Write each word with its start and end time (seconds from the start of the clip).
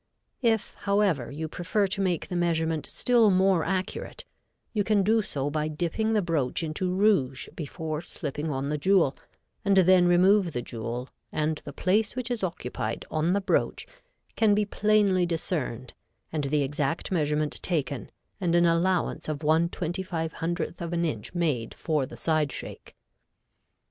If, 0.41 0.73
however, 0.87 1.29
you 1.29 1.47
prefer 1.47 1.85
to 1.85 2.01
make 2.01 2.27
the 2.27 2.35
measurement 2.35 2.87
still 2.89 3.29
more 3.29 3.63
accurate, 3.63 4.25
you 4.73 4.83
can 4.83 5.03
do 5.03 5.21
so 5.21 5.51
by 5.51 5.67
dipping 5.67 6.13
the 6.13 6.23
broach 6.23 6.63
into 6.63 6.91
rouge 6.91 7.47
before 7.55 8.01
slipping 8.01 8.49
on 8.49 8.69
the 8.69 8.79
jewel 8.79 9.15
and 9.63 9.77
then 9.77 10.07
remove 10.07 10.53
the 10.53 10.63
jewel 10.63 11.09
and 11.31 11.61
the 11.65 11.71
place 11.71 12.15
which 12.15 12.31
is 12.31 12.43
occupied 12.43 13.05
on 13.11 13.33
the 13.33 13.41
broach 13.41 13.85
can 14.35 14.55
be 14.55 14.65
plainly 14.65 15.27
discerned 15.27 15.93
and 16.31 16.45
the 16.45 16.63
exact 16.63 17.11
measurement 17.11 17.61
taken 17.61 18.09
and 18.39 18.55
an 18.55 18.65
allowance 18.65 19.29
of 19.29 19.37
1/2500 19.41 20.81
of 20.81 20.93
an 20.93 21.05
inch 21.05 21.35
made 21.35 21.75
for 21.75 22.07
the 22.07 22.17
side 22.17 22.51
shake. 22.51 22.95